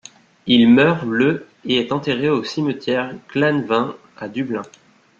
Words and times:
Il 0.47 0.67
meurt 0.67 1.03
le 1.05 1.45
et 1.63 1.75
est 1.77 1.91
enterré 1.91 2.27
au 2.31 2.43
cimetière 2.43 3.13
Glasnevin, 3.29 3.95
à 4.17 4.29
Dublin. 4.29 4.63